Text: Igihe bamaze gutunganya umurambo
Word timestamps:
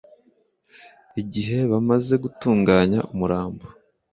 Igihe 1.21 1.57
bamaze 1.71 2.13
gutunganya 2.23 2.99
umurambo 3.13 3.65